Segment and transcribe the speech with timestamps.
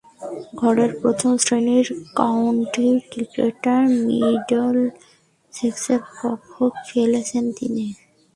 [0.59, 1.87] ঘরোয়া প্রথম-শ্রেণীর
[2.15, 3.75] কাউন্টি ক্রিকেটে
[4.09, 7.85] মিডলসেক্সের পক্ষে খেলেছেন তিনি।